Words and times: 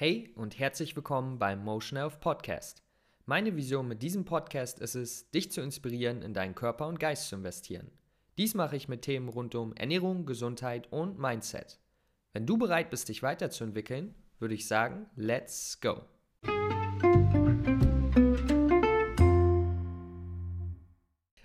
Hey 0.00 0.30
und 0.36 0.60
herzlich 0.60 0.94
willkommen 0.94 1.40
beim 1.40 1.64
Motion 1.64 1.98
Health 1.98 2.20
Podcast. 2.20 2.84
Meine 3.26 3.56
Vision 3.56 3.88
mit 3.88 4.00
diesem 4.00 4.24
Podcast 4.24 4.78
ist 4.78 4.94
es, 4.94 5.28
dich 5.32 5.50
zu 5.50 5.60
inspirieren, 5.60 6.22
in 6.22 6.34
deinen 6.34 6.54
Körper 6.54 6.86
und 6.86 7.00
Geist 7.00 7.28
zu 7.28 7.34
investieren. 7.34 7.90
Dies 8.36 8.54
mache 8.54 8.76
ich 8.76 8.86
mit 8.86 9.02
Themen 9.02 9.28
rund 9.28 9.56
um 9.56 9.74
Ernährung, 9.74 10.24
Gesundheit 10.24 10.86
und 10.92 11.18
Mindset. 11.18 11.80
Wenn 12.32 12.46
du 12.46 12.56
bereit 12.56 12.90
bist, 12.90 13.08
dich 13.08 13.24
weiterzuentwickeln, 13.24 14.14
würde 14.38 14.54
ich 14.54 14.68
sagen, 14.68 15.06
let's 15.16 15.80
go. 15.80 16.02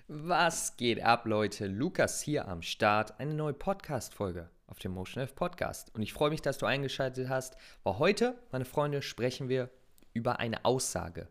Was 0.08 0.78
geht 0.78 1.02
ab, 1.02 1.26
Leute? 1.26 1.66
Lukas 1.66 2.22
hier 2.22 2.48
am 2.48 2.62
Start, 2.62 3.20
eine 3.20 3.34
neue 3.34 3.54
Podcast-Folge 3.54 4.52
auf 4.74 4.80
dem 4.80 4.94
Motion 4.94 5.22
Health 5.22 5.36
Podcast. 5.36 5.94
Und 5.94 6.02
ich 6.02 6.14
freue 6.14 6.32
mich, 6.32 6.42
dass 6.42 6.58
du 6.58 6.66
eingeschaltet 6.66 7.30
hast, 7.30 7.56
weil 7.84 8.00
heute, 8.00 8.36
meine 8.52 8.66
Freunde, 8.66 9.04
sprechen 9.04 9.48
wir 9.48 9.70
über 10.14 10.40
eine 10.40 10.66
Aussage. 10.66 11.28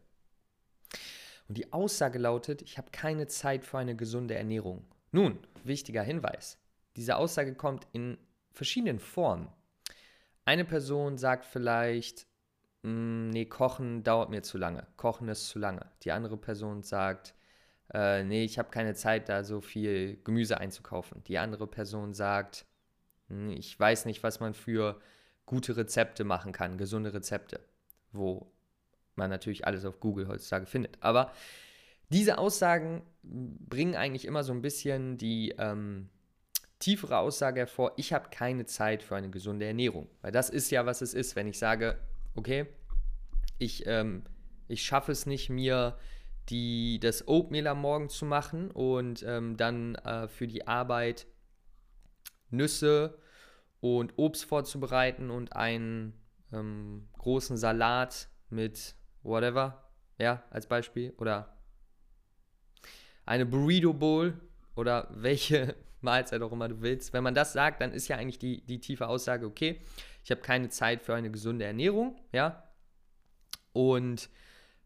Und 1.49 1.59
die 1.59 1.73
Aussage 1.73 2.21
lautet, 2.21 2.63
ich 2.63 2.79
habe 2.79 2.93
keine 2.93 3.27
Zeit 3.27 3.65
für 3.65 3.79
eine 3.79 3.97
gesunde 3.97 4.37
Ernährung. 4.37 4.85
Nun, 5.11 5.41
wichtiger 5.65 6.05
Hinweis. 6.05 6.57
Diese 6.95 7.17
Aussage 7.17 7.57
kommt 7.57 7.89
in 7.91 8.17
verschiedenen 8.53 9.01
Formen. 9.01 9.49
Eine 10.45 10.65
Person 10.65 11.19
sagt 11.19 11.45
vielleicht, 11.45 12.29
hm, 12.85 13.31
nee, 13.31 13.47
kochen 13.47 14.05
dauert 14.05 14.31
mir 14.31 14.43
zu 14.43 14.57
lange. 14.57 14.87
Kochen 14.97 15.27
ist 15.29 15.49
zu 15.49 15.59
lange. 15.59 15.91
Die 16.05 16.13
andere 16.13 16.37
Person 16.37 16.85
sagt, 16.85 17.35
äh, 17.93 18.23
nee, 18.23 18.45
ich 18.45 18.61
habe 18.61 18.71
keine 18.71 18.95
Zeit, 18.95 19.29
da 19.29 19.43
so 19.43 19.61
viel 19.61 20.23
Gemüse 20.23 20.59
einzukaufen. 20.59 21.25
Die 21.25 21.39
andere 21.39 21.67
Person 21.67 22.15
sagt, 22.15 22.67
ich 23.51 23.79
weiß 23.79 24.05
nicht, 24.05 24.23
was 24.23 24.41
man 24.41 24.55
für 24.55 25.01
gute 25.47 25.77
Rezepte 25.77 26.25
machen 26.25 26.53
kann, 26.53 26.79
gesunde 26.79 27.13
Rezepte, 27.13 27.61
wo 28.13 28.53
man 29.15 29.31
natürlich 29.31 29.67
alles 29.67 29.85
auf 29.85 30.01
Google 30.01 30.29
heutzutage 30.29 30.67
findet. 30.67 30.97
Aber 31.01 31.33
diese 32.09 32.39
Aussagen 32.39 33.03
bringen 33.23 33.95
eigentlich 33.95 34.27
immer 34.27 34.45
so 34.45 34.53
ein 34.53 34.63
bisschen 34.63 35.19
die 35.19 35.55
ähm, 35.59 36.09
tiefere 36.79 37.19
Aussage 37.19 37.61
hervor, 37.61 37.93
ich 37.97 38.13
habe 38.13 38.29
keine 38.31 38.67
Zeit 38.67 39.03
für 39.03 39.17
eine 39.17 39.31
gesunde 39.31 39.67
Ernährung. 39.67 40.09
Weil 40.21 40.33
das 40.33 40.51
ist 40.51 40.71
ja, 40.71 40.85
was 40.85 41.01
es 41.01 41.15
ist, 41.15 41.37
wenn 41.37 41.47
ich 41.47 41.59
sage, 41.59 41.99
okay, 42.35 42.67
ich, 43.59 43.87
ähm, 43.87 44.25
ich 44.69 44.83
schaffe 44.83 45.13
es 45.13 45.27
nicht, 45.27 45.49
mir 45.49 45.97
die, 46.49 46.99
das 46.99 47.29
Oatmeal 47.29 47.69
am 47.69 47.81
Morgen 47.81 48.09
zu 48.09 48.25
machen 48.25 48.71
und 48.71 49.23
ähm, 49.23 49.57
dann 49.57 49.95
äh, 49.97 50.29
für 50.29 50.49
die 50.49 50.67
Arbeit 50.67 51.27
Nüsse 52.51 53.19
und 53.83 54.17
Obst 54.17 54.45
vorzubereiten 54.45 55.29
und 55.31 55.57
einen 55.57 56.15
ähm, 56.53 57.09
großen 57.19 57.57
Salat 57.57 58.29
mit 58.49 58.95
whatever, 59.25 59.91
ja, 60.19 60.45
als 60.51 60.69
Beispiel, 60.69 61.13
oder 61.19 61.57
eine 63.27 63.45
Burrito 63.45 63.93
Bowl 63.93 64.41
oder 64.77 65.09
welche 65.15 65.75
Mahlzeit 66.01 66.41
auch 66.43 66.53
immer 66.53 66.69
du 66.69 66.81
willst. 66.81 67.13
Wenn 67.13 67.25
man 67.25 67.35
das 67.35 67.53
sagt, 67.53 67.81
dann 67.81 67.93
ist 67.93 68.07
ja 68.07 68.17
eigentlich 68.17 68.39
die, 68.39 68.65
die 68.65 68.79
tiefe 68.79 69.09
Aussage, 69.09 69.47
okay, 69.47 69.81
ich 70.23 70.31
habe 70.31 70.43
keine 70.43 70.69
Zeit 70.69 71.03
für 71.03 71.17
eine 71.17 71.33
gesunde 71.33 71.65
Ernährung, 71.65 72.17
ja, 72.31 72.63
und 73.73 74.31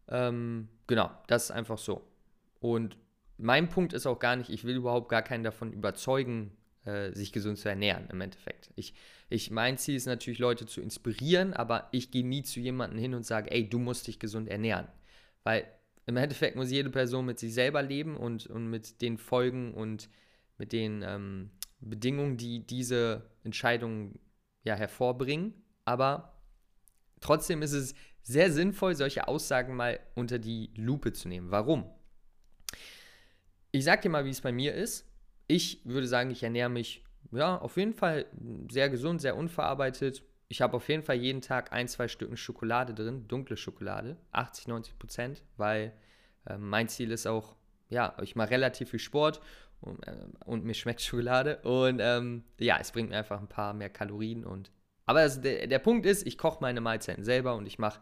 ähm, 0.07 0.69
genau, 0.87 1.11
das 1.27 1.45
ist 1.45 1.51
einfach 1.51 1.77
so. 1.77 2.01
Und 2.59 2.97
mein 3.37 3.69
Punkt 3.69 3.93
ist 3.93 4.07
auch 4.07 4.17
gar 4.17 4.37
nicht, 4.37 4.49
ich 4.49 4.63
will 4.63 4.75
überhaupt 4.75 5.09
gar 5.09 5.21
keinen 5.21 5.43
davon 5.43 5.71
überzeugen, 5.71 6.56
äh, 6.87 7.11
sich 7.13 7.33
gesund 7.33 7.57
zu 7.57 7.67
ernähren 7.67 8.07
im 8.09 8.21
Endeffekt. 8.21 8.69
Ich, 8.75 8.93
ich, 9.29 9.51
mein 9.51 9.77
Ziel 9.77 9.95
ist 9.95 10.05
natürlich, 10.05 10.39
Leute 10.39 10.65
zu 10.65 10.81
inspirieren, 10.81 11.53
aber 11.53 11.89
ich 11.91 12.11
gehe 12.11 12.25
nie 12.25 12.43
zu 12.43 12.61
jemandem 12.61 12.97
hin 12.97 13.13
und 13.13 13.25
sage, 13.25 13.51
ey, 13.51 13.69
du 13.69 13.77
musst 13.77 14.07
dich 14.07 14.19
gesund 14.19 14.47
ernähren. 14.47 14.87
Weil 15.43 15.67
im 16.05 16.15
Endeffekt 16.15 16.55
muss 16.55 16.71
jede 16.71 16.89
Person 16.89 17.25
mit 17.25 17.39
sich 17.39 17.53
selber 17.53 17.83
leben 17.83 18.15
und, 18.15 18.47
und 18.47 18.69
mit 18.69 19.01
den 19.01 19.17
Folgen 19.17 19.73
und 19.73 20.09
mit 20.57 20.71
den 20.71 21.03
ähm, 21.05 21.51
Bedingungen, 21.81 22.37
die 22.37 22.65
diese 22.65 23.29
Entscheidungen 23.43 24.17
ja 24.63 24.75
hervorbringen. 24.75 25.53
Aber 25.83 26.41
trotzdem 27.19 27.61
ist 27.61 27.73
es 27.73 27.93
sehr 28.23 28.51
sinnvoll, 28.51 28.95
solche 28.95 29.27
Aussagen 29.27 29.75
mal 29.75 29.99
unter 30.15 30.39
die 30.39 30.71
Lupe 30.75 31.13
zu 31.13 31.27
nehmen. 31.27 31.51
Warum? 31.51 31.89
Ich 33.71 33.83
sage 33.83 34.03
dir 34.03 34.09
mal, 34.09 34.25
wie 34.25 34.29
es 34.29 34.41
bei 34.41 34.51
mir 34.51 34.73
ist. 34.73 35.06
Ich 35.47 35.81
würde 35.85 36.07
sagen, 36.07 36.29
ich 36.31 36.43
ernähre 36.43 36.69
mich 36.69 37.03
ja 37.31 37.57
auf 37.57 37.77
jeden 37.77 37.93
Fall 37.93 38.25
sehr 38.69 38.89
gesund, 38.89 39.21
sehr 39.21 39.35
unverarbeitet. 39.35 40.23
Ich 40.49 40.61
habe 40.61 40.77
auf 40.77 40.87
jeden 40.87 41.03
Fall 41.03 41.17
jeden 41.17 41.41
Tag 41.41 41.71
ein, 41.71 41.87
zwei 41.87 42.07
Stücken 42.07 42.37
Schokolade 42.37 42.93
drin, 42.93 43.27
dunkle 43.27 43.57
Schokolade, 43.57 44.17
80, 44.31 44.67
90 44.67 44.99
Prozent, 44.99 45.43
weil 45.57 45.93
äh, 46.45 46.57
mein 46.57 46.87
Ziel 46.87 47.11
ist 47.11 47.27
auch, 47.27 47.55
ja, 47.89 48.15
ich 48.21 48.35
mache 48.35 48.51
relativ 48.51 48.91
viel 48.91 48.99
Sport 48.99 49.41
und, 49.81 50.05
äh, 50.07 50.15
und 50.45 50.63
mir 50.63 50.73
schmeckt 50.73 51.01
Schokolade 51.03 51.57
und 51.63 51.99
ähm, 52.01 52.43
ja, 52.59 52.77
es 52.79 52.91
bringt 52.91 53.09
mir 53.09 53.17
einfach 53.17 53.39
ein 53.39 53.49
paar 53.49 53.73
mehr 53.73 53.89
Kalorien 53.89 54.45
und 54.45 54.71
aber 55.07 55.23
das, 55.23 55.41
der, 55.41 55.67
der 55.67 55.79
Punkt 55.79 56.05
ist, 56.05 56.27
ich 56.27 56.37
koche 56.37 56.59
meine 56.61 56.81
Mahlzeiten 56.81 57.23
selber 57.23 57.55
und 57.55 57.65
ich 57.65 57.79
mache, 57.79 58.01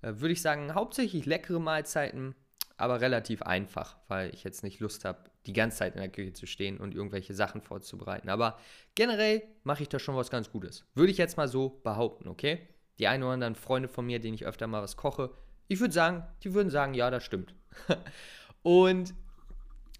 äh, 0.00 0.14
würde 0.16 0.32
ich 0.32 0.42
sagen, 0.42 0.74
hauptsächlich 0.74 1.26
leckere 1.26 1.60
Mahlzeiten, 1.60 2.34
aber 2.78 3.00
relativ 3.00 3.42
einfach, 3.42 3.96
weil 4.08 4.34
ich 4.34 4.42
jetzt 4.42 4.64
nicht 4.64 4.80
Lust 4.80 5.04
habe, 5.04 5.30
die 5.46 5.52
ganze 5.52 5.78
Zeit 5.78 5.94
in 5.94 6.00
der 6.00 6.10
Küche 6.10 6.32
zu 6.32 6.46
stehen 6.46 6.78
und 6.78 6.94
irgendwelche 6.94 7.34
Sachen 7.34 7.60
vorzubereiten. 7.60 8.28
Aber 8.28 8.58
generell 8.94 9.42
mache 9.64 9.82
ich 9.82 9.88
da 9.88 9.98
schon 9.98 10.16
was 10.16 10.30
ganz 10.30 10.50
Gutes. 10.50 10.84
Würde 10.94 11.12
ich 11.12 11.18
jetzt 11.18 11.36
mal 11.36 11.48
so 11.48 11.80
behaupten, 11.82 12.28
okay? 12.28 12.68
Die 12.98 13.06
ein 13.06 13.22
oder 13.22 13.32
anderen 13.32 13.54
Freunde 13.54 13.88
von 13.88 14.06
mir, 14.06 14.20
denen 14.20 14.34
ich 14.34 14.46
öfter 14.46 14.66
mal 14.66 14.82
was 14.82 14.96
koche, 14.96 15.30
ich 15.68 15.80
würde 15.80 15.94
sagen, 15.94 16.24
die 16.42 16.54
würden 16.54 16.70
sagen, 16.70 16.94
ja, 16.94 17.10
das 17.10 17.24
stimmt. 17.24 17.54
und 18.62 19.14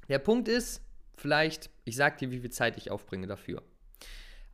der 0.09 0.19
Punkt 0.19 0.49
ist, 0.49 0.83
vielleicht, 1.17 1.71
ich 1.85 1.97
sage 1.97 2.19
dir, 2.19 2.31
wie 2.31 2.41
viel 2.41 2.51
Zeit 2.51 2.77
ich 2.77 2.91
aufbringe 2.91 3.27
dafür 3.27 3.63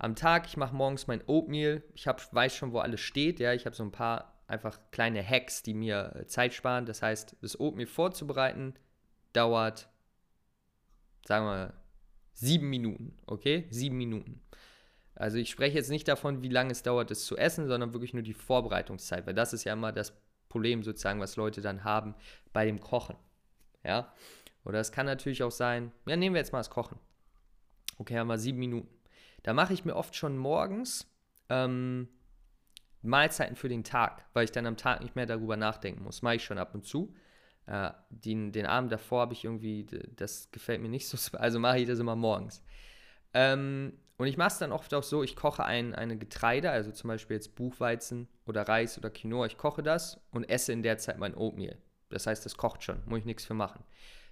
am 0.02 0.16
Tag. 0.16 0.46
Ich 0.46 0.56
mache 0.56 0.74
morgens 0.74 1.06
mein 1.06 1.22
Oatmeal. 1.26 1.82
Ich 1.94 2.06
hab, 2.06 2.34
weiß 2.34 2.54
schon, 2.54 2.72
wo 2.72 2.78
alles 2.78 3.00
steht. 3.00 3.38
Ja, 3.40 3.52
ich 3.52 3.66
habe 3.66 3.76
so 3.76 3.84
ein 3.84 3.92
paar 3.92 4.32
einfach 4.46 4.78
kleine 4.90 5.26
Hacks, 5.26 5.62
die 5.62 5.74
mir 5.74 6.14
äh, 6.16 6.26
Zeit 6.26 6.52
sparen. 6.54 6.86
Das 6.86 7.02
heißt, 7.02 7.36
das 7.40 7.58
Oatmeal 7.58 7.86
vorzubereiten 7.86 8.74
dauert, 9.32 9.88
sagen 11.26 11.46
wir, 11.46 11.74
sieben 12.32 12.70
Minuten. 12.70 13.18
Okay, 13.26 13.66
sieben 13.70 13.96
Minuten. 13.96 14.40
Also 15.14 15.36
ich 15.36 15.50
spreche 15.50 15.76
jetzt 15.76 15.90
nicht 15.90 16.08
davon, 16.08 16.42
wie 16.42 16.48
lange 16.48 16.72
es 16.72 16.82
dauert, 16.82 17.10
es 17.10 17.26
zu 17.26 17.36
essen, 17.36 17.68
sondern 17.68 17.92
wirklich 17.92 18.14
nur 18.14 18.22
die 18.22 18.32
Vorbereitungszeit, 18.32 19.26
weil 19.26 19.34
das 19.34 19.52
ist 19.52 19.64
ja 19.64 19.72
immer 19.72 19.92
das 19.92 20.12
Problem 20.48 20.82
sozusagen, 20.82 21.20
was 21.20 21.36
Leute 21.36 21.60
dann 21.60 21.84
haben 21.84 22.14
bei 22.52 22.64
dem 22.64 22.80
Kochen. 22.80 23.16
Ja, 23.84 24.12
oder 24.64 24.80
es 24.80 24.92
kann 24.92 25.06
natürlich 25.06 25.42
auch 25.42 25.50
sein, 25.50 25.92
ja, 26.06 26.16
nehmen 26.16 26.34
wir 26.34 26.40
jetzt 26.40 26.52
mal 26.52 26.60
das 26.60 26.70
Kochen. 26.70 26.98
Okay, 27.98 28.18
haben 28.18 28.28
wir 28.28 28.38
sieben 28.38 28.58
Minuten. 28.58 28.88
Da 29.42 29.52
mache 29.52 29.74
ich 29.74 29.84
mir 29.84 29.96
oft 29.96 30.14
schon 30.14 30.36
morgens 30.36 31.06
ähm, 31.48 32.08
Mahlzeiten 33.02 33.56
für 33.56 33.68
den 33.68 33.84
Tag, 33.84 34.24
weil 34.32 34.44
ich 34.44 34.52
dann 34.52 34.66
am 34.66 34.76
Tag 34.76 35.00
nicht 35.02 35.16
mehr 35.16 35.26
darüber 35.26 35.56
nachdenken 35.56 36.04
muss. 36.04 36.22
Mache 36.22 36.36
ich 36.36 36.44
schon 36.44 36.58
ab 36.58 36.74
und 36.74 36.86
zu. 36.86 37.14
Äh, 37.66 37.90
den, 38.10 38.52
den 38.52 38.66
Abend 38.66 38.90
davor 38.92 39.22
habe 39.22 39.34
ich 39.34 39.44
irgendwie, 39.44 39.86
das 40.16 40.50
gefällt 40.50 40.80
mir 40.80 40.88
nicht 40.88 41.08
so, 41.08 41.36
also 41.38 41.58
mache 41.58 41.80
ich 41.80 41.86
das 41.86 41.98
immer 41.98 42.16
morgens. 42.16 42.62
Ähm, 43.34 43.92
und 44.18 44.26
ich 44.26 44.36
mache 44.36 44.48
es 44.48 44.58
dann 44.58 44.72
oft 44.72 44.92
auch 44.94 45.02
so, 45.02 45.22
ich 45.22 45.36
koche 45.36 45.64
ein, 45.64 45.94
eine 45.94 46.16
Getreide, 46.16 46.70
also 46.70 46.92
zum 46.92 47.08
Beispiel 47.08 47.36
jetzt 47.36 47.54
Buchweizen 47.54 48.28
oder 48.46 48.62
Reis 48.68 48.98
oder 48.98 49.10
Quinoa, 49.10 49.46
ich 49.46 49.56
koche 49.56 49.82
das 49.82 50.20
und 50.30 50.44
esse 50.44 50.72
in 50.72 50.82
der 50.82 50.98
Zeit 50.98 51.18
mein 51.18 51.34
Oatmeal. 51.34 51.78
Das 52.08 52.26
heißt, 52.26 52.44
das 52.44 52.56
kocht 52.56 52.82
schon, 52.82 53.02
muss 53.06 53.20
ich 53.20 53.24
nichts 53.24 53.44
für 53.44 53.54
machen. 53.54 53.82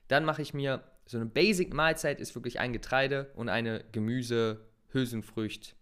Dann 0.08 0.24
mache 0.24 0.42
ich 0.42 0.54
mir 0.54 0.84
so 1.06 1.16
eine 1.16 1.26
Basic-Mahlzeit, 1.26 2.20
ist 2.20 2.34
wirklich 2.34 2.60
ein 2.60 2.72
Getreide 2.72 3.32
und 3.34 3.48
eine 3.48 3.84
Gemüse, 3.90 4.68
Hülsenfrücht 4.92 5.76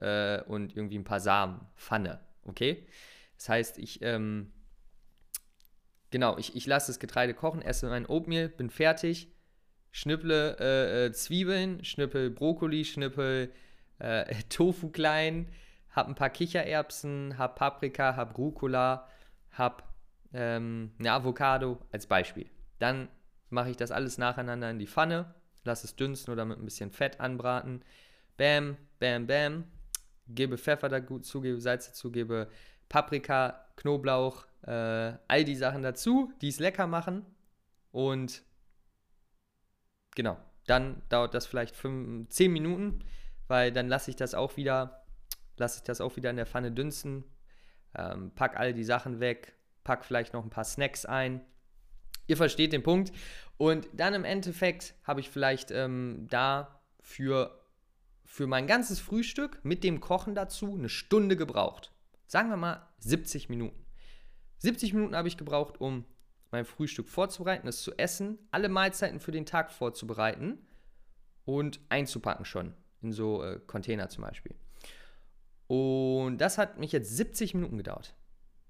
äh, 0.00 0.42
und 0.42 0.76
irgendwie 0.76 0.98
ein 0.98 1.04
paar 1.04 1.20
Samen, 1.20 1.60
Pfanne, 1.76 2.20
okay? 2.44 2.86
Das 3.36 3.48
heißt, 3.48 3.78
ich, 3.78 4.02
ähm, 4.02 4.52
genau, 6.10 6.38
ich, 6.38 6.56
ich 6.56 6.66
lasse 6.66 6.88
das 6.88 6.98
Getreide 6.98 7.34
kochen, 7.34 7.62
esse 7.62 7.88
mein 7.88 8.06
Oatmeal, 8.06 8.48
bin 8.48 8.70
fertig, 8.70 9.28
schnipple 9.92 10.56
äh, 10.58 11.06
äh, 11.06 11.12
Zwiebeln, 11.12 11.84
schnippel 11.84 12.30
Brokkoli, 12.30 12.84
schnippel 12.84 13.52
äh, 13.98 14.34
Tofu 14.48 14.90
klein, 14.90 15.48
hab 15.90 16.08
ein 16.08 16.14
paar 16.14 16.30
Kichererbsen, 16.30 17.36
hab 17.38 17.56
Paprika, 17.56 18.16
hab 18.16 18.38
Rucola, 18.38 19.08
hab 19.52 19.92
ähm, 20.32 20.92
eine 20.98 21.12
Avocado 21.12 21.78
als 21.90 22.06
Beispiel. 22.06 22.46
Dann 22.78 23.08
mache 23.48 23.70
ich 23.70 23.76
das 23.76 23.90
alles 23.90 24.18
nacheinander 24.18 24.70
in 24.70 24.78
die 24.78 24.86
Pfanne, 24.86 25.34
lasse 25.64 25.86
es 25.86 25.96
dünsten 25.96 26.32
oder 26.32 26.44
mit 26.44 26.58
ein 26.58 26.64
bisschen 26.64 26.90
Fett 26.90 27.20
anbraten. 27.20 27.82
Bam, 28.36 28.76
bam, 28.98 29.26
bam. 29.26 29.64
Gebe 30.28 30.56
Pfeffer 30.56 30.88
dazu, 30.88 31.40
gebe 31.40 31.60
Salz 31.60 31.88
dazu, 31.88 32.12
gebe 32.12 32.48
Paprika, 32.88 33.66
Knoblauch, 33.76 34.46
äh, 34.62 35.12
all 35.28 35.44
die 35.44 35.56
Sachen 35.56 35.82
dazu, 35.82 36.32
die 36.40 36.48
es 36.48 36.60
lecker 36.60 36.86
machen. 36.86 37.24
Und 37.92 38.42
genau, 40.14 40.36
dann 40.66 41.02
dauert 41.08 41.34
das 41.34 41.46
vielleicht 41.46 41.76
10 41.76 42.26
Minuten, 42.52 43.04
weil 43.48 43.72
dann 43.72 43.88
lasse 43.88 44.10
ich 44.10 44.16
das 44.16 44.34
auch 44.34 44.56
wieder, 44.56 45.04
lasse 45.56 45.78
ich 45.78 45.82
das 45.84 46.00
auch 46.00 46.16
wieder 46.16 46.30
in 46.30 46.36
der 46.36 46.46
Pfanne 46.46 46.72
dünsten. 46.72 47.24
ähm, 47.96 48.30
pack 48.34 48.56
all 48.56 48.72
die 48.72 48.84
Sachen 48.84 49.18
weg, 49.18 49.54
pack 49.82 50.04
vielleicht 50.04 50.32
noch 50.32 50.44
ein 50.44 50.50
paar 50.50 50.64
Snacks 50.64 51.04
ein. 51.04 51.40
Ihr 52.28 52.36
versteht 52.36 52.72
den 52.72 52.84
Punkt. 52.84 53.12
Und 53.56 53.88
dann 53.92 54.14
im 54.14 54.24
Endeffekt 54.24 54.94
habe 55.02 55.20
ich 55.20 55.28
vielleicht 55.28 55.72
ähm, 55.72 56.28
da 56.30 56.80
für, 57.00 57.60
für 58.24 58.46
mein 58.46 58.68
ganzes 58.68 59.00
Frühstück 59.00 59.58
mit 59.64 59.82
dem 59.82 60.00
Kochen 60.00 60.36
dazu 60.36 60.74
eine 60.74 60.88
Stunde 60.88 61.36
gebraucht. 61.36 61.92
Sagen 62.26 62.48
wir 62.48 62.56
mal 62.56 62.86
70 63.00 63.48
Minuten. 63.48 63.84
70 64.60 64.94
Minuten 64.94 65.16
habe 65.16 65.28
ich 65.28 65.36
gebraucht, 65.36 65.80
um 65.80 66.04
mein 66.50 66.64
Frühstück 66.64 67.08
vorzubereiten, 67.08 67.68
es 67.68 67.82
zu 67.82 67.96
essen, 67.98 68.38
alle 68.50 68.68
Mahlzeiten 68.68 69.20
für 69.20 69.32
den 69.32 69.46
Tag 69.46 69.70
vorzubereiten 69.70 70.58
und 71.44 71.80
einzupacken 71.88 72.44
schon 72.44 72.74
in 73.02 73.12
so 73.12 73.42
äh, 73.42 73.60
Container 73.66 74.08
zum 74.08 74.24
Beispiel. 74.24 74.54
Und 75.66 76.38
das 76.38 76.58
hat 76.58 76.78
mich 76.78 76.92
jetzt 76.92 77.16
70 77.16 77.54
Minuten 77.54 77.78
gedauert. 77.78 78.14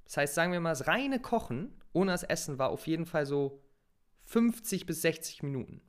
Das 0.05 0.17
heißt, 0.17 0.35
sagen 0.35 0.53
wir 0.53 0.61
mal, 0.61 0.71
das 0.71 0.87
reine 0.87 1.21
Kochen 1.21 1.73
ohne 1.93 2.13
das 2.13 2.23
Essen 2.23 2.59
war 2.59 2.71
auf 2.71 2.87
jeden 2.87 3.07
Fall 3.07 3.27
so 3.27 3.63
50 4.25 4.87
bis 4.87 5.03
60 5.03 5.43
Minuten, 5.43 5.83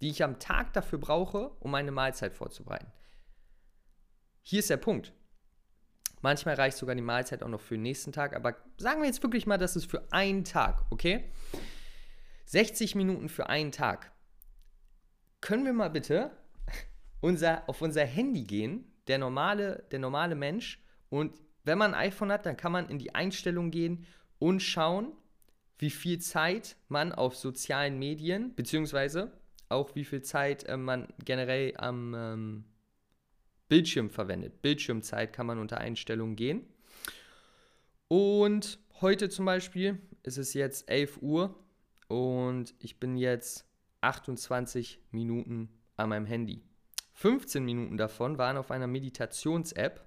die 0.00 0.10
ich 0.10 0.22
am 0.22 0.38
Tag 0.38 0.72
dafür 0.74 0.98
brauche, 0.98 1.50
um 1.60 1.70
meine 1.70 1.92
Mahlzeit 1.92 2.34
vorzubereiten. 2.34 2.92
Hier 4.42 4.58
ist 4.58 4.70
der 4.70 4.76
Punkt. 4.76 5.14
Manchmal 6.24 6.54
reicht 6.54 6.78
sogar 6.78 6.94
die 6.94 7.02
Mahlzeit 7.02 7.42
auch 7.42 7.48
noch 7.48 7.60
für 7.60 7.74
den 7.74 7.82
nächsten 7.82 8.10
Tag, 8.10 8.34
aber 8.34 8.56
sagen 8.78 9.02
wir 9.02 9.06
jetzt 9.06 9.22
wirklich 9.22 9.44
mal, 9.44 9.58
das 9.58 9.76
ist 9.76 9.90
für 9.90 10.10
einen 10.10 10.42
Tag, 10.42 10.82
okay? 10.88 11.24
60 12.46 12.94
Minuten 12.94 13.28
für 13.28 13.50
einen 13.50 13.72
Tag. 13.72 14.10
Können 15.42 15.66
wir 15.66 15.74
mal 15.74 15.90
bitte 15.90 16.30
unser, 17.20 17.68
auf 17.68 17.82
unser 17.82 18.06
Handy 18.06 18.44
gehen, 18.44 18.90
der 19.06 19.18
normale, 19.18 19.84
der 19.90 19.98
normale 19.98 20.34
Mensch, 20.34 20.82
und 21.10 21.34
wenn 21.62 21.76
man 21.76 21.92
ein 21.92 22.08
iPhone 22.08 22.32
hat, 22.32 22.46
dann 22.46 22.56
kann 22.56 22.72
man 22.72 22.88
in 22.88 22.98
die 22.98 23.14
Einstellung 23.14 23.70
gehen 23.70 24.06
und 24.38 24.60
schauen, 24.60 25.12
wie 25.76 25.90
viel 25.90 26.20
Zeit 26.20 26.76
man 26.88 27.12
auf 27.12 27.36
sozialen 27.36 27.98
Medien, 27.98 28.54
beziehungsweise 28.54 29.30
auch 29.68 29.94
wie 29.94 30.06
viel 30.06 30.22
Zeit 30.22 30.64
äh, 30.64 30.78
man 30.78 31.06
generell 31.22 31.74
am 31.76 32.14
ähm, 32.16 32.64
Bildschirm 33.74 34.08
verwendet. 34.08 34.62
Bildschirmzeit 34.62 35.32
kann 35.32 35.46
man 35.46 35.58
unter 35.58 35.78
Einstellungen 35.78 36.36
gehen. 36.36 36.64
Und 38.06 38.78
heute 39.00 39.28
zum 39.28 39.46
Beispiel 39.46 39.98
ist 40.22 40.38
es 40.38 40.54
jetzt 40.54 40.88
11 40.88 41.20
Uhr 41.22 41.58
und 42.06 42.72
ich 42.78 43.00
bin 43.00 43.16
jetzt 43.16 43.66
28 44.00 45.00
Minuten 45.10 45.70
an 45.96 46.10
meinem 46.10 46.24
Handy. 46.24 46.62
15 47.14 47.64
Minuten 47.64 47.96
davon 47.96 48.38
waren 48.38 48.58
auf 48.58 48.70
einer 48.70 48.86
Meditations-App 48.86 50.06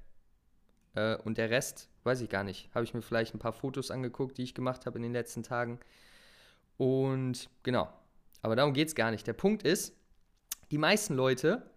äh, 0.95 1.17
und 1.17 1.37
der 1.37 1.49
Rest, 1.49 1.89
weiß 2.03 2.21
ich 2.21 2.29
gar 2.29 2.45
nicht, 2.45 2.73
habe 2.73 2.85
ich 2.85 2.93
mir 2.93 3.01
vielleicht 3.01 3.35
ein 3.35 3.39
paar 3.39 3.51
Fotos 3.51 3.91
angeguckt, 3.91 4.37
die 4.37 4.43
ich 4.43 4.55
gemacht 4.55 4.85
habe 4.85 4.95
in 4.97 5.03
den 5.03 5.11
letzten 5.11 5.43
Tagen. 5.43 5.81
Und 6.77 7.49
genau, 7.63 7.91
aber 8.41 8.55
darum 8.55 8.71
geht 8.71 8.87
es 8.87 8.95
gar 8.95 9.11
nicht. 9.11 9.27
Der 9.27 9.33
Punkt 9.33 9.63
ist, 9.63 9.93
die 10.71 10.77
meisten 10.77 11.15
Leute, 11.15 11.69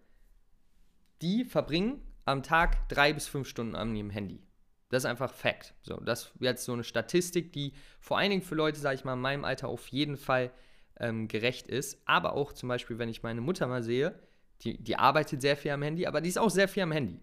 die 1.21 1.45
verbringen 1.45 2.01
am 2.25 2.43
Tag 2.43 2.87
drei 2.89 3.13
bis 3.13 3.27
fünf 3.27 3.47
Stunden 3.47 3.75
an 3.75 3.95
ihrem 3.95 4.09
Handy. 4.09 4.41
Das 4.89 5.03
ist 5.03 5.09
einfach 5.09 5.31
Fakt. 5.31 5.73
So, 5.81 5.97
das 5.97 6.23
ist 6.23 6.33
jetzt 6.39 6.65
so 6.65 6.73
eine 6.73 6.83
Statistik, 6.83 7.53
die 7.53 7.73
vor 7.99 8.17
allen 8.17 8.29
Dingen 8.29 8.41
für 8.41 8.55
Leute, 8.55 8.79
sage 8.79 8.95
ich 8.95 9.05
mal, 9.05 9.13
in 9.13 9.21
meinem 9.21 9.45
Alter 9.45 9.69
auf 9.69 9.87
jeden 9.87 10.17
Fall 10.17 10.51
ähm, 10.99 11.27
gerecht 11.27 11.67
ist. 11.67 12.01
Aber 12.05 12.33
auch 12.33 12.51
zum 12.51 12.67
Beispiel, 12.67 12.99
wenn 12.99 13.09
ich 13.09 13.23
meine 13.23 13.41
Mutter 13.41 13.67
mal 13.67 13.83
sehe, 13.83 14.19
die, 14.61 14.81
die 14.83 14.97
arbeitet 14.97 15.41
sehr 15.41 15.55
viel 15.57 15.71
am 15.71 15.81
Handy, 15.81 16.05
aber 16.05 16.21
die 16.21 16.29
ist 16.29 16.37
auch 16.37 16.49
sehr 16.49 16.67
viel 16.67 16.83
am 16.83 16.91
Handy. 16.91 17.19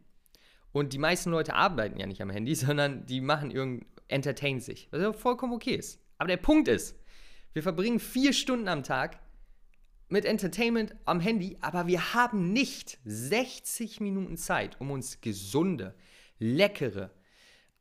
Und 0.72 0.92
die 0.92 0.98
meisten 0.98 1.30
Leute 1.30 1.54
arbeiten 1.54 1.98
ja 1.98 2.06
nicht 2.06 2.22
am 2.22 2.30
Handy, 2.30 2.54
sondern 2.56 3.06
die 3.06 3.20
machen 3.20 3.50
irgend, 3.50 3.86
entertain 4.08 4.60
sich, 4.60 4.88
was 4.90 5.02
ja 5.02 5.12
vollkommen 5.12 5.52
okay 5.52 5.74
ist. 5.74 6.02
Aber 6.16 6.28
der 6.28 6.38
Punkt 6.38 6.68
ist, 6.68 6.98
wir 7.52 7.62
verbringen 7.62 8.00
vier 8.00 8.32
Stunden 8.32 8.68
am 8.68 8.82
Tag 8.82 9.18
mit 10.08 10.24
Entertainment 10.24 10.94
am 11.04 11.20
Handy, 11.20 11.58
aber 11.60 11.86
wir 11.86 12.14
haben 12.14 12.52
nicht 12.52 12.98
60 13.04 14.00
Minuten 14.00 14.36
Zeit, 14.36 14.80
um 14.80 14.90
uns 14.90 15.20
gesunde, 15.20 15.94
leckere, 16.38 17.10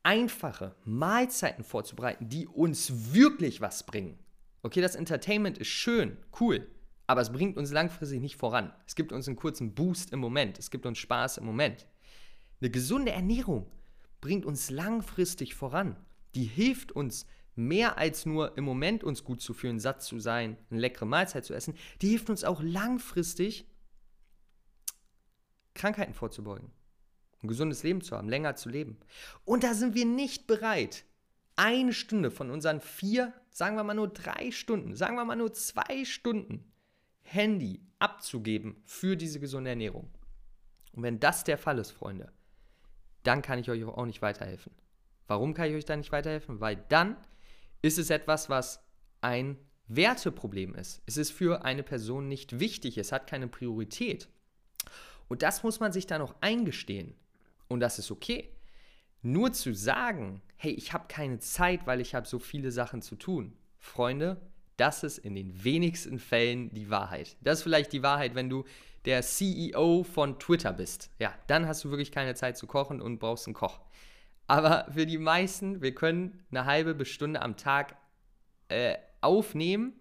einfache 0.04 0.76
Mahlzeiten 0.84 1.64
vorzubereiten, 1.64 2.30
die 2.30 2.48
uns 2.48 3.14
wirklich 3.14 3.62
was 3.62 3.86
bringen. 3.86 4.20
Okay, 4.64 4.82
das 4.82 4.96
Entertainment 4.96 5.58
ist 5.58 5.68
schön, 5.68 6.18
cool, 6.40 6.68
aber 7.08 7.22
es 7.22 7.32
bringt 7.32 7.58
uns 7.58 7.72
langfristig 7.72 8.20
nicht 8.20 8.36
voran. 8.36 8.74
Es 8.86 8.96
gibt 8.96 9.12
uns 9.12 9.28
einen 9.28 9.38
kurzen 9.38 9.74
Boost 9.74 10.12
im 10.12 10.20
Moment, 10.20 10.60
es 10.60 10.72
gibt 10.72 10.86
uns 10.86 10.98
Spaß 10.98 11.38
im 11.38 11.46
Moment. 11.46 11.88
Eine 12.60 12.72
gesunde 12.72 13.12
Ernährung 13.12 13.68
bringt 14.20 14.46
uns 14.46 14.70
langfristig 14.70 15.56
voran. 15.56 15.96
Die 16.36 16.44
hilft 16.44 16.92
uns 16.92 17.26
mehr 17.58 17.98
als 17.98 18.26
nur 18.26 18.58
im 18.58 18.64
Moment 18.64 19.04
uns 19.04 19.24
gut 19.24 19.42
zu 19.42 19.54
fühlen, 19.54 19.80
satt 19.80 20.02
zu 20.02 20.20
sein, 20.20 20.58
eine 20.70 20.80
leckere 20.80 21.06
Mahlzeit 21.06 21.46
zu 21.46 21.54
essen. 21.54 21.76
Die 22.02 22.10
hilft 22.10 22.30
uns 22.30 22.44
auch 22.44 22.62
langfristig, 22.62 23.68
Krankheiten 25.74 26.14
vorzubeugen, 26.14 26.72
ein 27.42 27.48
gesundes 27.48 27.84
Leben 27.84 28.02
zu 28.02 28.16
haben, 28.16 28.30
länger 28.30 28.56
zu 28.56 28.70
leben. 28.70 28.98
Und 29.46 29.64
da 29.64 29.74
sind 29.74 29.96
wir 29.96 30.06
nicht 30.06 30.48
bereit, 30.48 31.04
eine 31.56 31.94
Stunde 31.94 32.32
von 32.32 32.52
unseren 32.52 32.82
vier, 32.82 33.34
sagen 33.50 33.76
wir 33.76 33.84
mal 33.84 33.96
nur 33.96 34.08
drei 34.08 34.52
Stunden, 34.52 34.96
sagen 34.96 35.16
wir 35.16 35.26
mal 35.26 35.36
nur 35.36 35.54
zwei 35.54 36.06
Stunden 36.06 36.72
Handy 37.22 37.82
abzugeben 38.00 38.82
für 38.86 39.18
diese 39.18 39.40
gesunde 39.40 39.72
Ernährung. 39.72 40.10
Und 40.94 41.04
wenn 41.04 41.20
das 41.20 41.44
der 41.44 41.58
Fall 41.58 41.80
ist, 41.80 41.92
Freunde, 41.92 42.32
dann 43.24 43.42
kann 43.42 43.60
ich 43.60 43.70
euch 43.70 43.84
auch 43.84 44.06
nicht 44.06 44.22
weiterhelfen. 44.22 44.72
Warum 45.28 45.54
kann 45.54 45.70
ich 45.70 45.76
euch 45.76 45.86
da 45.86 45.96
nicht 45.96 46.12
weiterhelfen? 46.12 46.62
Weil 46.62 46.78
dann 46.90 47.18
ist 47.82 47.98
es 47.98 48.10
etwas, 48.10 48.50
was 48.50 48.84
ein 49.22 49.58
Werteproblem 49.88 50.76
ist. 50.76 51.02
Es 51.06 51.18
ist 51.18 51.32
für 51.32 51.64
eine 51.64 51.84
Person 51.84 52.28
nicht 52.28 52.60
wichtig, 52.60 52.98
es 52.98 53.12
hat 53.12 53.28
keine 53.28 53.48
Priorität. 53.48 54.28
Und 55.28 55.42
das 55.42 55.64
muss 55.64 55.80
man 55.80 55.92
sich 55.92 56.08
dann 56.08 56.22
auch 56.22 56.36
eingestehen. 56.42 57.16
Und 57.68 57.80
das 57.80 58.00
ist 58.00 58.12
okay. 58.12 58.50
Nur 59.22 59.52
zu 59.52 59.74
sagen, 59.74 60.42
hey, 60.56 60.72
ich 60.72 60.94
habe 60.94 61.08
keine 61.08 61.40
Zeit, 61.40 61.86
weil 61.86 62.02
ich 62.02 62.16
habe 62.16 62.28
so 62.28 62.40
viele 62.40 62.72
Sachen 62.72 63.02
zu 63.02 63.16
tun. 63.16 63.54
Freunde, 63.80 64.42
das 64.78 65.04
ist 65.04 65.18
in 65.18 65.36
den 65.36 65.64
wenigsten 65.64 66.20
Fällen 66.20 66.70
die 66.74 66.90
Wahrheit. 66.90 67.36
Das 67.42 67.60
ist 67.60 67.64
vielleicht 67.64 67.94
die 67.94 68.04
Wahrheit, 68.04 68.36
wenn 68.36 68.50
du 68.50 68.64
der 69.06 69.22
CEO 69.22 70.04
von 70.04 70.38
Twitter 70.40 70.74
bist. 70.74 71.10
Ja, 71.20 71.34
dann 71.48 71.68
hast 71.68 71.84
du 71.84 71.90
wirklich 71.90 72.12
keine 72.12 72.36
Zeit 72.36 72.58
zu 72.58 72.68
kochen 72.68 73.02
und 73.02 73.20
brauchst 73.20 73.48
einen 73.48 73.54
Koch. 73.54 73.80
Aber 74.48 74.88
für 74.92 75.06
die 75.06 75.18
meisten, 75.18 75.82
wir 75.82 75.94
können 75.94 76.44
eine 76.50 76.66
halbe 76.66 76.96
bis 76.96 77.10
Stunde 77.10 77.42
am 77.42 77.58
Tag 77.58 77.98
äh, 78.70 78.96
aufnehmen. 79.22 79.94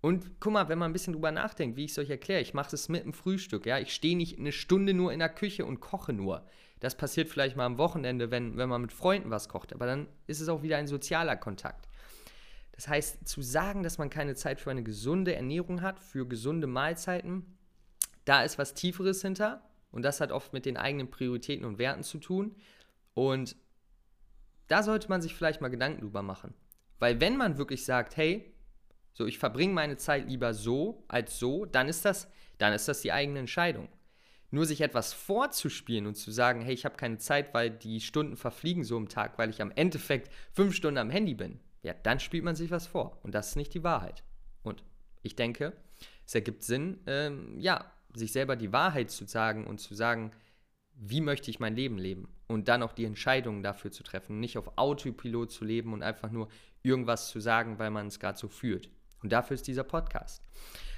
Und 0.00 0.40
guck 0.40 0.52
mal, 0.52 0.68
wenn 0.68 0.78
man 0.78 0.90
ein 0.90 0.92
bisschen 0.92 1.14
drüber 1.14 1.32
nachdenkt, 1.32 1.76
wie 1.76 1.86
ich 1.86 1.90
es 1.92 1.98
euch 1.98 2.10
erkläre, 2.10 2.40
ich 2.40 2.54
mache 2.54 2.74
es 2.74 2.88
mit 2.88 3.04
dem 3.04 3.12
Frühstück. 3.12 3.66
Ja? 3.66 3.78
Ich 3.78 3.92
stehe 3.92 4.16
nicht 4.16 4.38
eine 4.38 4.52
Stunde 4.52 4.94
nur 4.94 5.12
in 5.12 5.18
der 5.18 5.28
Küche 5.28 5.64
und 5.64 5.80
koche 5.80 6.12
nur. 6.12 6.46
Das 6.80 6.96
passiert 6.96 7.28
vielleicht 7.28 7.56
mal 7.56 7.66
am 7.66 7.78
Wochenende, 7.78 8.30
wenn, 8.30 8.56
wenn 8.56 8.68
man 8.68 8.82
mit 8.82 8.92
Freunden 8.92 9.30
was 9.30 9.48
kocht. 9.48 9.72
Aber 9.72 9.86
dann 9.86 10.06
ist 10.26 10.40
es 10.40 10.48
auch 10.48 10.62
wieder 10.62 10.76
ein 10.76 10.86
sozialer 10.86 11.36
Kontakt. 11.36 11.88
Das 12.72 12.86
heißt, 12.86 13.26
zu 13.26 13.42
sagen, 13.42 13.82
dass 13.82 13.98
man 13.98 14.10
keine 14.10 14.36
Zeit 14.36 14.60
für 14.60 14.70
eine 14.70 14.84
gesunde 14.84 15.34
Ernährung 15.34 15.82
hat, 15.82 15.98
für 15.98 16.28
gesunde 16.28 16.68
Mahlzeiten, 16.68 17.58
da 18.24 18.44
ist 18.44 18.58
was 18.58 18.74
Tieferes 18.74 19.22
hinter 19.22 19.62
und 19.90 20.02
das 20.02 20.20
hat 20.20 20.30
oft 20.30 20.52
mit 20.52 20.64
den 20.64 20.76
eigenen 20.76 21.10
Prioritäten 21.10 21.64
und 21.64 21.78
Werten 21.78 22.04
zu 22.04 22.18
tun. 22.18 22.54
Und 23.14 23.56
da 24.68 24.82
sollte 24.82 25.08
man 25.08 25.20
sich 25.20 25.34
vielleicht 25.34 25.60
mal 25.60 25.68
Gedanken 25.68 26.02
drüber 26.02 26.22
machen. 26.22 26.54
Weil 26.98 27.20
wenn 27.20 27.36
man 27.36 27.58
wirklich 27.58 27.84
sagt, 27.84 28.16
hey, 28.16 28.54
so 29.12 29.26
ich 29.26 29.38
verbringe 29.38 29.72
meine 29.72 29.96
Zeit 29.96 30.28
lieber 30.28 30.54
so 30.54 31.04
als 31.08 31.38
so, 31.38 31.64
dann 31.64 31.88
ist 31.88 32.04
das, 32.04 32.28
dann 32.58 32.72
ist 32.72 32.88
das 32.88 33.00
die 33.00 33.12
eigene 33.12 33.40
Entscheidung. 33.40 33.88
Nur 34.50 34.64
sich 34.64 34.80
etwas 34.80 35.12
vorzuspielen 35.12 36.06
und 36.06 36.14
zu 36.14 36.30
sagen, 36.30 36.62
hey, 36.62 36.72
ich 36.72 36.84
habe 36.84 36.96
keine 36.96 37.18
Zeit, 37.18 37.52
weil 37.52 37.70
die 37.70 38.00
Stunden 38.00 38.36
verfliegen 38.36 38.84
so 38.84 38.96
im 38.96 39.08
Tag, 39.08 39.38
weil 39.38 39.50
ich 39.50 39.60
am 39.60 39.72
Endeffekt 39.72 40.32
fünf 40.52 40.74
Stunden 40.74 40.98
am 40.98 41.10
Handy 41.10 41.34
bin, 41.34 41.60
ja, 41.82 41.94
dann 41.94 42.20
spielt 42.20 42.44
man 42.44 42.56
sich 42.56 42.70
was 42.70 42.86
vor. 42.86 43.18
Und 43.22 43.34
das 43.34 43.50
ist 43.50 43.56
nicht 43.56 43.74
die 43.74 43.84
Wahrheit. 43.84 44.22
Und 44.62 44.82
ich 45.22 45.36
denke, 45.36 45.74
es 46.26 46.34
ergibt 46.34 46.62
Sinn, 46.62 47.00
ähm, 47.06 47.58
ja, 47.60 47.92
sich 48.14 48.32
selber 48.32 48.56
die 48.56 48.72
Wahrheit 48.72 49.10
zu 49.10 49.26
sagen 49.26 49.66
und 49.66 49.78
zu 49.78 49.94
sagen, 49.94 50.32
wie 51.00 51.20
möchte 51.20 51.50
ich 51.50 51.60
mein 51.60 51.76
Leben 51.76 51.96
leben? 51.96 52.28
Und 52.48 52.68
dann 52.68 52.82
auch 52.82 52.92
die 52.92 53.04
Entscheidungen 53.04 53.62
dafür 53.62 53.90
zu 53.90 54.02
treffen, 54.02 54.40
nicht 54.40 54.58
auf 54.58 54.72
Autopilot 54.76 55.52
zu 55.52 55.64
leben 55.64 55.92
und 55.92 56.02
einfach 56.02 56.30
nur 56.30 56.48
irgendwas 56.82 57.28
zu 57.30 57.40
sagen, 57.40 57.78
weil 57.78 57.90
man 57.90 58.08
es 58.08 58.18
gerade 58.18 58.38
so 58.38 58.48
fühlt. 58.48 58.90
Und 59.22 59.32
dafür 59.32 59.54
ist 59.54 59.66
dieser 59.66 59.84
Podcast. 59.84 60.42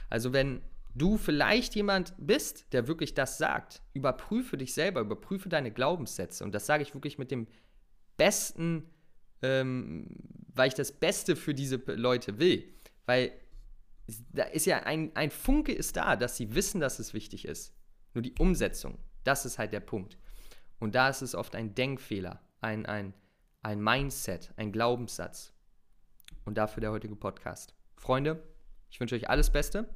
Also 0.09 0.33
wenn 0.33 0.63
du 0.95 1.19
vielleicht 1.19 1.75
jemand 1.75 2.15
bist, 2.19 2.73
der 2.73 2.89
wirklich 2.89 3.15
das 3.15 3.39
sagt, 3.39 3.83
überprüfe 3.93 4.57
dich 4.57 4.75
selber, 4.75 5.01
überprüfe 5.01 5.49
deine 5.49 5.71
Glaubenssätze. 5.71 6.45
Und 6.45 6.53
das 6.53 6.67
sage 6.67 6.83
ich 6.83 6.95
wirklich 6.95 7.19
mit 7.19 7.31
dem 7.31 7.47
besten, 8.17 8.91
ähm, 9.43 10.09
weil 10.55 10.69
ich 10.69 10.75
das 10.75 10.93
Beste 10.93 11.37
für 11.37 11.55
diese 11.55 11.77
Leute 11.77 12.39
will. 12.39 12.65
Weil 13.07 13.33
da 14.33 14.45
ist 14.45 14.67
ja 14.67 14.83
ein, 14.83 15.15
ein 15.15 15.31
Funke 15.31 15.73
ist 15.73 15.97
da, 15.97 16.17
dass 16.17 16.37
sie 16.37 16.55
wissen, 16.55 16.81
dass 16.81 16.99
es 16.99 17.15
wichtig 17.15 17.45
ist. 17.45 17.75
Nur 18.15 18.23
die 18.23 18.35
Umsetzung, 18.39 18.99
das 19.25 19.45
ist 19.45 19.59
halt 19.59 19.73
der 19.73 19.81
Punkt. 19.81 20.19
Und 20.79 20.95
da 20.95 21.09
ist 21.09 21.23
es 21.23 21.35
oft 21.35 21.55
ein 21.55 21.75
Denkfehler, 21.75 22.41
ein, 22.61 22.87
ein, 22.87 23.15
ein 23.63 23.81
Mindset, 23.81 24.53
ein 24.57 24.73
Glaubenssatz. 24.73 25.53
Und 26.45 26.57
dafür 26.57 26.81
der 26.81 26.93
heutige 26.93 27.17
Podcast. 27.17 27.75
Freunde, 27.97 28.43
ich 28.91 28.99
wünsche 28.99 29.15
euch 29.15 29.29
alles 29.29 29.51
Beste. 29.51 29.89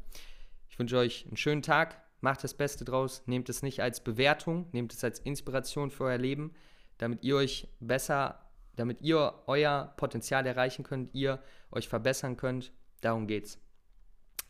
Ich 0.68 0.78
wünsche 0.78 0.98
euch 0.98 1.26
einen 1.26 1.36
schönen 1.36 1.62
Tag. 1.62 2.00
Macht 2.20 2.44
das 2.44 2.54
Beste 2.54 2.84
draus. 2.84 3.22
Nehmt 3.26 3.48
es 3.48 3.62
nicht 3.62 3.80
als 3.80 4.02
Bewertung, 4.02 4.68
nehmt 4.72 4.92
es 4.92 5.04
als 5.04 5.20
Inspiration 5.20 5.90
für 5.90 6.04
euer 6.04 6.18
Leben, 6.18 6.54
damit 6.98 7.22
ihr 7.22 7.36
euch 7.36 7.68
besser, 7.80 8.50
damit 8.76 9.00
ihr 9.02 9.42
euer 9.46 9.92
Potenzial 9.96 10.46
erreichen 10.46 10.84
könnt, 10.84 11.14
ihr 11.14 11.42
euch 11.70 11.88
verbessern 11.88 12.36
könnt. 12.36 12.72
Darum 13.00 13.26
geht's. 13.26 13.58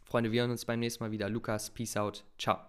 Freunde, 0.04 0.30
wir 0.30 0.42
hören 0.42 0.52
uns 0.52 0.64
beim 0.64 0.80
nächsten 0.80 1.02
Mal 1.02 1.10
wieder. 1.10 1.28
Lukas, 1.28 1.70
Peace 1.70 1.96
out. 1.96 2.24
Ciao. 2.38 2.64